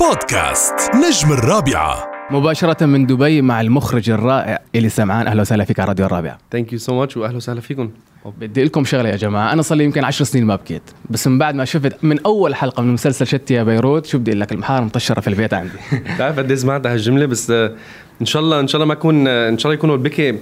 [0.00, 2.10] بودكاست نجم الرابعة.
[2.30, 6.38] مباشرة من دبي مع المخرج الرائع إلي سمعان أهلا وسهلا فيك على راديو الرابعة.
[6.52, 7.90] Thank you so much وأهلا وسهلا فيكم.
[8.40, 11.38] بدي لكم شغلة يا جماعة أنا صار لي يمكن عشر سنين ما بكيت بس من
[11.38, 14.52] بعد ما شفت من أول حلقة من مسلسل شتي يا بيروت شو بدي أقول لك؟
[14.52, 15.72] المحار مطشرة في البيت عندي.
[16.14, 17.72] بتعرف قد إيه سمعت هالجملة بس آه،
[18.20, 20.38] إن شاء الله إن شاء الله ما أكون آه، إن شاء الله يكونوا البكي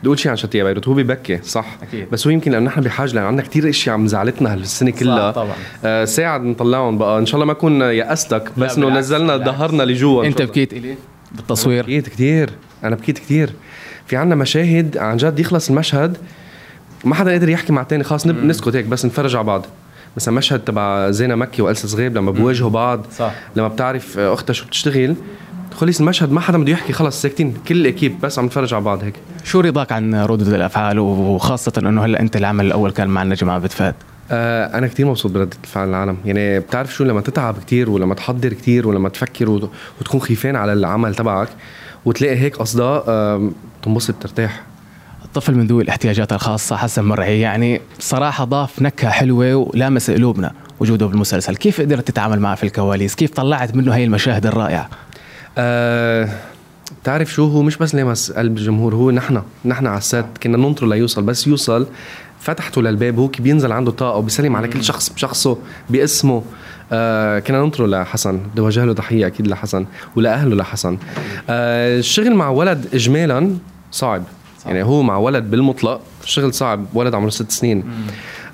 [0.00, 2.10] بدي أقول شيء عن شتي بيروت هو ببكي صح أكيد.
[2.12, 5.54] بس هو يمكن لأنه نحن بحاجة لأنه عندنا كثير أشياء عم زعلتنا هالسنة كلها طبعاً.
[5.84, 9.36] آه ساعد نطلعهم بقى إن شاء الله ما اكون يأستك بس إنه نزلنا.
[9.36, 10.44] ظهرنا لجوا الله.
[10.46, 10.94] بكيت إلي
[11.32, 12.50] بالتصوير بكيت كثير
[12.84, 13.50] أنا بكيت كثير
[14.06, 16.16] في عنا مشاهد عن جد يخلص المشهد
[17.04, 19.66] ما حدا قادر يحكي مع الثاني خلاص نب- نسكت هيك بس نتفرج على بعض
[20.16, 23.32] مثلا مشهد تبع زينة مكي وألسا صغيب لما بواجهوا بعض صح.
[23.56, 25.14] لما بتعرف أختها شو بتشتغل
[25.74, 29.04] خلص المشهد ما حدا بده يحكي خلص ساكتين كل الإكيب بس عم نتفرج على بعض
[29.04, 29.14] هيك.
[29.44, 33.70] شو رضاك عن ردود الأفعال؟ وخاصة أنه هلأ أنت العمل الأول كان مع النجم عابد
[33.70, 33.94] فهد
[34.30, 36.16] آه أنا كتير مبسوط بردة الفعل العالم.
[36.24, 39.70] يعني بتعرف شو لما تتعب كتير ولما تحضر كتير ولما تفكر وت-
[40.00, 41.48] وتكون خيفان على العمل تبعك
[42.04, 43.50] وتلاقي هيك أصداء آه
[43.82, 44.62] تنبسط ترتاح.
[45.24, 51.06] الطفل من ذوي الاحتياجات الخاصة حسن مرعي يعني صراحة ضاف نكهة حلوة ولامس قلوبنا وجوده
[51.06, 51.56] بالمسلسل.
[51.56, 54.88] كيف قدرت تتعامل معه في الكواليس؟ كيف طلعت منه هاي المشاهد الرائعة؟
[55.58, 56.28] آه
[57.02, 60.86] بتعرف شو؟ هو مش بس لمس قلب الجمهور هو نحن نحن على السات كنا ننطره
[60.86, 61.86] ليوصل بس يوصل
[62.40, 65.58] فتحته للباب هو كي بينزل عنده طاقة وبيسلم على كل شخص بشخصه
[65.90, 66.42] باسمه.
[66.92, 70.98] آه كنا ننطره لحسن بدي اوجه له تحية أكيد لحسن ولأهله لحسن.
[71.50, 73.56] آه الشغل مع ولد اجمالا
[73.92, 74.22] صعب.
[74.66, 77.84] يعني هو مع ولد بالمطلق الشغل صعب ولد عمره ست سنين.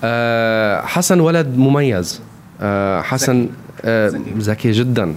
[0.04, 2.20] آه حسن ولد مميز.
[2.60, 3.65] آه حسن آه
[4.38, 5.14] ذكي جدا.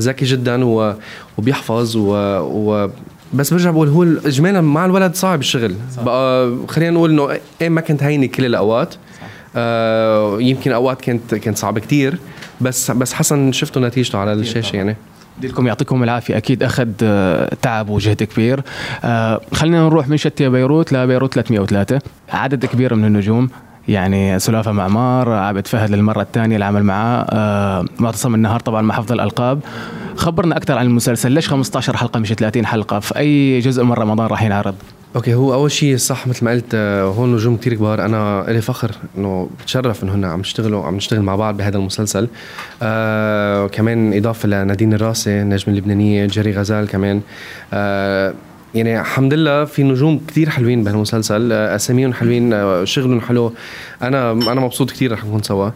[0.00, 0.94] ذكي جدا و...
[1.38, 2.12] وبيحفظ و...
[2.40, 2.90] و...
[3.34, 5.74] بس برجع بقول هو اجمالا مع الولد صعب الشغل.
[5.96, 6.02] صح.
[6.02, 8.94] بقى خلينا نقول إنه إيه ما كنت هينة كل الأوقات.
[9.56, 12.18] آه يمكن أوقات كانت كانت صعبة كتير.
[12.60, 14.96] بس بس حسن شفتوا نتيجته على الشاشة يعني.
[15.42, 16.36] لكم يعطيكم العافية.
[16.36, 18.62] أكيد أخذ آه، تعب وجهد كبير.
[19.04, 23.50] آه، خلينا نروح من شتي بيروت لبيروت 303 عدد كبير من النجوم.
[23.90, 27.26] يعني سلافة معمار عابد فهد للمرة الثانية العمل معاه.
[27.30, 29.60] آه، معتصم النهار طبعا مع حفظ الألقاب.
[30.16, 31.32] خبرنا أكثر عن المسلسل.
[31.32, 34.74] ليش 15 حلقة مش 30 حلقة؟ في أي جزء من رمضان راح ينعرض؟
[35.16, 38.04] أوكي هو أول شيء صح مثل ما قلت آه، هون نجوم كتير كبار.
[38.04, 42.28] أنا لي فخر إنه بتشرف إنه هن عم يشتغلوا عم نشتغل مع بعض بهذا المسلسل.
[42.82, 47.20] آه كمان إضافة لنادين الراسي النجمه اللبنانية جيري غزال كمان.
[47.72, 48.34] آه
[48.74, 53.52] يعني الحمد لله في نجوم كتير حلوين بهالمسلسل آه أساميهم حلوين آه شغلهم حلو.
[54.02, 55.70] أنا أنا مبسوط كتير رح نكون سوا.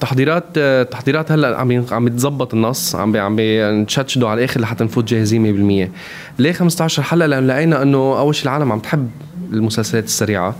[0.00, 0.58] تحضيرات
[0.90, 5.86] تحضيرات هلأ عم عم يتظبط النص عم بي عم نشتشدوا على الآخر لحتى نفوت جاهزين
[5.88, 9.10] 100% ليه 15 حلقه لأنه لقينا إنه أول شيء العالم عم تحب
[9.52, 10.54] المسلسلات السريعة.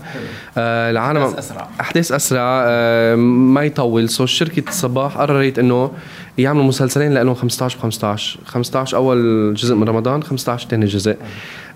[0.57, 1.67] آه العالم أحداث أسرع.
[1.81, 4.09] أحداث أسرع آه ما يطول.
[4.09, 5.91] سو شركة الصباح قررت إنه
[6.37, 11.17] يعملوا مسلسلين لأنه 15 ب 15 15 أول جزء من رمضان 15 ثاني جزء.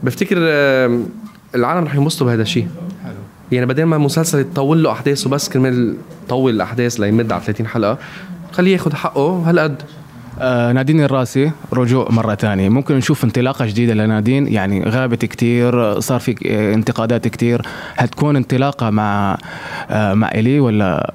[0.03, 0.99] بفتكر آه
[1.55, 2.67] العالم رح ينبسطوا بهذا الشيء.
[3.51, 5.95] يعني بدل ما المسلسل يطول له أحداثه بس كرمال
[6.25, 7.97] يطول الأحداث ليمد على 30 حلقة
[8.51, 9.43] خليه ياخذ حقه.
[9.49, 9.81] هالقد
[10.39, 12.69] آه، نادين الراسي رجوع مرة ثانية.
[12.69, 17.61] ممكن نشوف انطلاقة جديدة لنادين يعني غابت كتير صار في آه، انتقادات كتير.
[17.95, 19.37] هتكون انطلاقة مع
[19.89, 21.13] آه، مع إلي ولا؟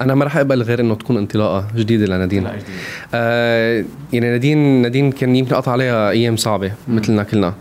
[0.00, 2.44] أنا ما راح أقبل غير إنه تكون انطلاقة جديدة لنادين.
[2.44, 2.68] لا، جديدة.
[3.14, 7.54] آه يعني نادين نادين كان يمكن قطع عليها أيام صعبة مثلنا كلنا.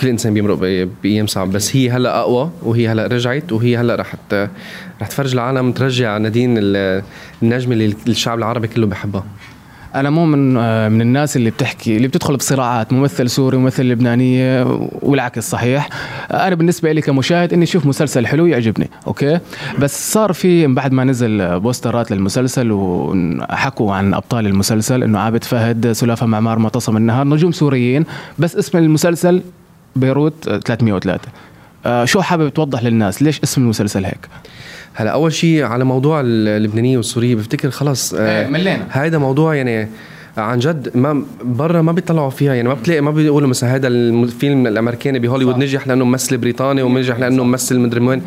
[0.00, 0.54] كل إنسان بيمرق
[1.02, 4.14] بأيام صعبه بس هي هلأ أقوى وهي هلأ رجعت وهي هلأ رح
[5.02, 7.02] رح تفرج العالم ترجع نادين ال-
[7.42, 9.24] النجمه اللي الشعب العربي كله بحبها
[9.94, 14.64] أنا مو من آه، من الناس اللي بتحكي اللي بتدخل بصراعات ممثل سوري وممثل لبنانية
[15.02, 15.88] والعكس صحيح.
[16.30, 19.38] أنا بالنسبة لي كمشاهد إني أشوف مسلسل حلو يعجبني okay؟
[19.78, 25.44] بس صار في بعد ما نزل posters ات للمسلسل وحكوا عن أبطال المسلسل إنه عابد
[25.44, 28.04] فهد سلافة معمار معتصم النهار نجوم سوريين
[28.38, 29.42] بس اسم المسلسل
[29.96, 31.20] بيروت 303
[31.86, 34.28] آه، شو حابب توضح للناس؟ ليش اسم المسلسل هيك؟
[35.00, 38.86] هلا أول شيء على موضوع اللبنانية والسورية بفتكر خلص إيه، ملينا.
[38.88, 39.88] هذا موضوع يعني
[40.36, 44.66] عن جد ما برا ما بيطلعوا فيها يعني ما بتلاقي ما بيقولوا مثلا هذا الفيلم
[44.66, 48.22] الأمريكاني بهوليوود نجح لأنه ممثل بريطاني ونجح لأنه ممثل مدري وين.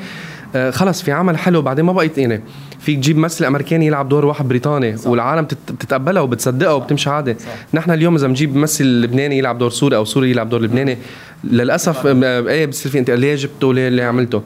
[0.56, 2.42] آه خلص في عمل حلو بعدين ما بقيت يعني
[2.80, 5.08] فيك تجيب ممثل أمريكاني يلعب دور واحد بريطاني صح.
[5.10, 7.36] والعالم بتت- بتتقبلها وبتصدقها وبتمشي عادي
[7.74, 10.98] نحن اليوم إذا بنجيب ممثل لبناني يلعب دور سوري أو سوري يلعب دور لبناني
[11.44, 14.42] للأسف آه، إيه بتصير في انت ليه جبته؟ ليه ليه عملته؟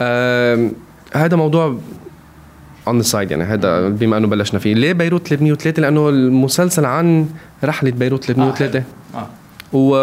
[0.00, 0.70] آه
[1.14, 1.76] هذا موضوع
[2.88, 4.74] on the side يعني هذا بما أنه بلشنا فيه.
[4.74, 7.28] ليه بيروت 303 لأنه المسلسل عن
[7.64, 8.82] رحلة بيروت 303
[9.14, 9.26] آه.
[9.76, 9.94] و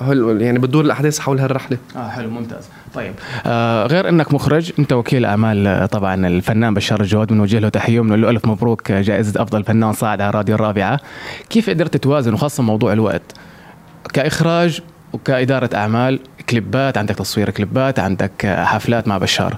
[0.00, 1.78] هل يعني بتدور الأحداث حول هالرحلة.
[1.96, 2.68] آه حلو ممتاز.
[2.94, 3.14] طيب
[3.46, 8.00] آه غير إنك مخرج أنت وكيل أعمال آه، طبعا الفنان بشار الجواد بنوجه له تحية
[8.00, 11.00] وبنقول له الف مبروك آه، جائزة أفضل فنان صاعد على راديو الرابعة.
[11.50, 13.22] كيف قدرت توازن وخاصة موضوع الوقت
[14.12, 14.80] كإخراج
[15.12, 19.56] وكإدارة أعمال كليبات عندك تصوير كليبات عندك آه، حفلات مع بشار.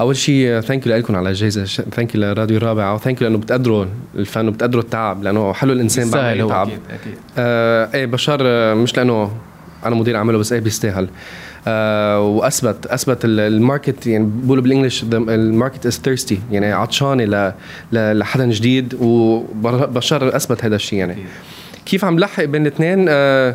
[0.00, 3.38] أول شيء thank you لكم على الجائزه thank you لراديو الرابعه و thank you لأنه
[3.38, 3.84] بتقدروا
[4.14, 6.66] الفن وبتقدروا التعب لأنه حلو الإنسان بعد يتعب.
[6.68, 7.14] أكيد أكيد.
[7.38, 9.32] آه إيه بشار آه، مش لأنه
[9.86, 11.08] أنا مدير اعماله بس إيه بيستاهل.
[11.68, 16.72] آه وأثبت أثبت ال- ال market يعني بيقولوا بال English ال market is thirsty يعني
[16.72, 17.52] عطشانة
[17.92, 21.16] لحدا جديد وبشار أثبت هذا الشيء يعني.
[21.86, 23.54] كيف عم لحق بين الاثنين؟ آه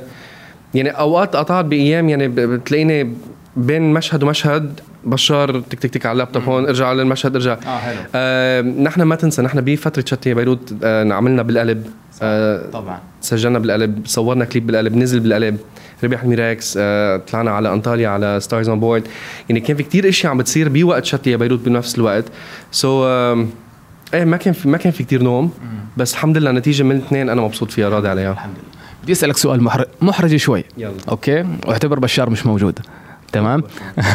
[0.74, 3.14] يعني أوقات قطعت بأيام يعني بتلاقيني
[3.58, 7.54] بين مشهد ومشهد بشار تك تك تك على اللابتوب هون ارجع على المشهد ارجع.
[7.54, 7.98] آه حلو.
[8.16, 11.88] آه نحن ما تنسى نحن بفترة شتي بيروت آه عملنا بالقلب.
[12.22, 13.00] آه طبعا.
[13.22, 15.58] سجلنا بالقلب صورنا كليب بالقلب نزل بالقلب.
[16.04, 19.04] ربح الميراكس آه، طلعنا على أنطاليا على Stars on Board
[19.50, 22.26] يعني كان في كتير اشياء عم بتصير بوقت شتي بيروت بنفس الوقت.
[22.72, 23.48] so so,
[24.14, 25.52] إيه ما كان في ما كان في كتير نوم.
[25.98, 28.32] بس الحمد لله نتيجة من الاثنين أنا مبسوط فيها راضي عليها.
[28.32, 28.83] الحمد لله.
[29.04, 30.64] بدي أسألك سؤال محرج محرج شوي.
[30.78, 30.94] يلا.
[31.10, 32.80] Okay؟ واعتبر بشار مش موجود.
[33.32, 33.64] تمام؟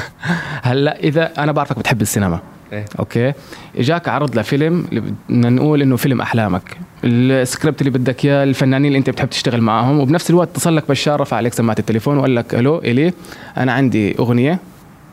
[0.63, 2.41] هلأ إذا أنا بعرفك بتحب السينما.
[2.73, 2.85] إيه.
[2.99, 3.33] Okay؟
[3.77, 6.77] إجاك عرض لفيلم اللي بدنا نقول إنه فيلم أحلامك.
[7.05, 10.01] السكريبت اللي بدك إياه الفنانين اللي أنت بتحب تشتغل معاهم.
[10.01, 13.13] وبنفس الوقت اتصل لك بشار رفع عليك سماعة التليفون وقال لك ألو إلي
[13.57, 14.59] أنا عندي أغنية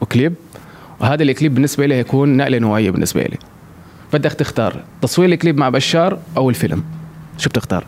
[0.02, 0.34] وكليب.
[1.00, 3.38] وهذا الكليب بالنسبة لي هيكون نقلة نوعية بالنسبة لي.
[4.14, 6.84] بدك تختار تصوير الكليب مع بشار أو الفيلم.
[7.38, 7.86] شو بتختار؟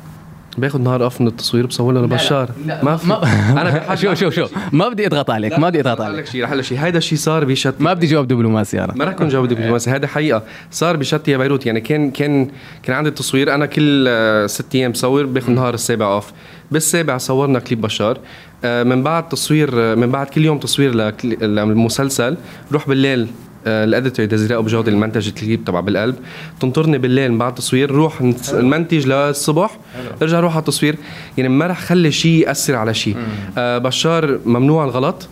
[0.58, 2.52] باخذ نهار off من التصوير بصور له لبشار
[2.84, 3.14] ما في.
[3.62, 4.48] أنا شو شو شو.
[4.72, 6.26] ما بدي أضغط عليك ما بدي أضغط عليك.
[6.26, 6.78] شيء رح شيء.
[6.78, 8.94] هيدا الشيء صار بشت ما بدي جواب دبلوماسي أنا.
[8.96, 9.90] ما رح كون جاوب دبلوماسي.
[9.96, 10.44] هذا حقيقة.
[10.72, 11.66] صار بشتي يا بيروت.
[11.66, 12.50] يعني كان كان
[12.84, 16.32] كان عندي التصوير أنا كل آه، ست أيام بصور باخذ النهار السابع off
[16.72, 18.20] بالسابع صورنا كليب بشار.
[18.66, 22.38] آه، من بعد تصوير آه، من بعد كل يوم تصوير للمسلسل
[22.72, 23.28] روح بالليل.
[23.68, 26.16] ال editor ديزيري ابو جوده المنتج الكليب تبع بالقلب.
[26.60, 29.78] تنطرني بالليل بعد تصوير روح نت- نمنتج للصبح
[30.22, 30.96] ارجع روح على التصوير.
[31.38, 33.16] يعني ما رح خلي شيء يأثر على شيء
[33.58, 35.28] آه، بشار ممنوع الغلط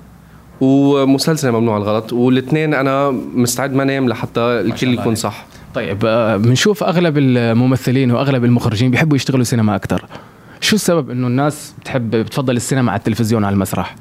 [0.62, 5.16] ومسلسل ممنوع الغلط والاثنين أنا مستعد ما نام لحتى الكل يكون.
[5.16, 5.46] صح.
[5.76, 10.06] طيب آه، بنشوف أغلب الممثلين وأغلب المخرجين بيحبوا يشتغلوا سينما أكثر
[10.62, 13.96] شو السبب إنه الناس بتحب بتفضل السينما على التلفزيون على المسرح؟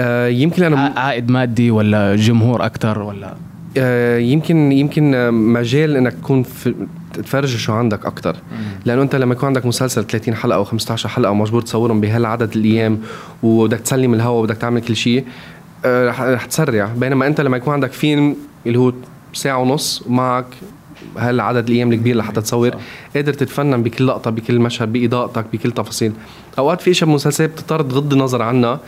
[0.00, 3.34] آه، يمكن أنا عائد مادي ولا جمهور أكثر ولا؟
[3.78, 6.74] آه، يمكن يمكن آه، مجال إنك تكون في
[7.14, 8.36] تفرج شو عندك أكثر
[8.84, 12.98] لأنه أنت لما يكون عندك مسلسل 30 حلقة أو 15 حلقة ومجبور تصورهم بهالعدد الأيام
[13.42, 15.24] وبدك تسلم الهواء وبدك تعمل كل شيء
[15.84, 16.86] آه، رح رح تسرع.
[16.96, 18.92] بينما أنت لما يكون عندك فيلم اللي هو
[19.32, 20.46] ساعة ونص ومعك
[21.18, 22.70] هالعدد الأيام الكبير لحتى تصور
[23.14, 26.12] قادر تتفنن بكل لقطة بكل مشهد بإضاءتك بكل تفاصيل.
[26.58, 28.80] أوقات في أشياء بمسلسلات بتضطر تغض النظر عنها.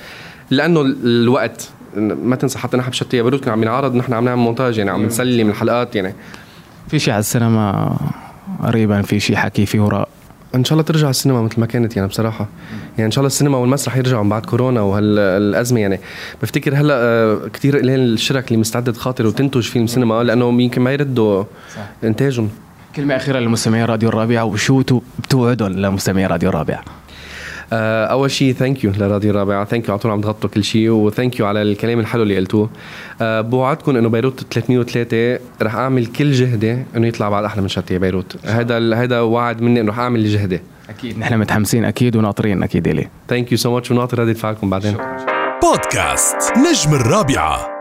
[0.50, 4.40] لأنه ال- الوقت ما تنسى حتى نحن بشتى بيروت كنا عم ينعرض نحن عم نعمل
[4.42, 6.14] مونتاج يعني عم نسلم الحلقات يعني.
[6.88, 7.96] في شيء على السينما
[8.62, 10.08] قريبا؟ في شيء حكي في وراء؟
[10.54, 12.48] إن شاء الله ترجع السينما مثل ما كانت يعني بصراحة.
[12.96, 16.00] يعني إن شاء الله السينما والمسرح يرجعوا من بعد كورونا وهالأزمة يعني.
[16.42, 20.92] بفتكر هلأ آه، كثير قليل الشرك اللي مستعده تخاطر وتنتج فيلم سينما لأنه يمكن ما
[20.92, 21.44] يردوا.
[22.04, 22.48] إنتاجهم.
[22.96, 26.82] كلمة أخيرة لمستمعي راديو الرابعة وشو تو- بتوعدهم لمستمعي راديو الرابعة آه،
[27.72, 29.64] أول شيء thank you لراديو الرابعة.
[29.64, 32.36] thank you على طول عم تغطوا كل شيء و thank you على الكلام الحلو اللي
[32.36, 32.70] قلتوه.
[33.22, 37.98] آه، بوعدكم إنه بيروت 303 رح أعمل كل جهدي إنه يطلع بعد أحلى من شتي
[37.98, 38.36] بيروت.
[38.44, 40.60] هذا هذا وعد مني إنه رح أعمل جهدي.
[40.88, 41.18] أكيد.
[41.18, 44.96] نحن متحمسين أكيد وناطرين أكيد إليه thank you so much وناطر ردة فعلكم بعدين.
[45.62, 47.77] بودكاست نجم الرابعة.